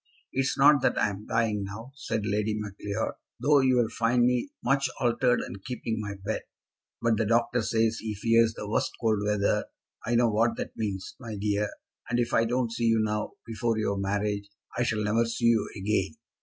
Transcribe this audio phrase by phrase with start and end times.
[0.33, 4.25] "It is not that I am dying now," said Lady Macleod, "though you will find
[4.25, 6.41] me much altered and keeping my bed.
[7.03, 9.65] But the doctor says he fears the first cold weather.
[10.03, 11.69] I know what that means, my dear;
[12.09, 15.69] and if I don't see you now, before your marriage, I shall never see you
[15.77, 16.15] again.